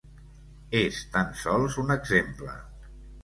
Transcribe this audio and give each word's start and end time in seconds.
És 0.79 1.01
tan 1.17 1.29
sols 1.43 1.77
un 1.83 1.95
exemple. 1.97 2.57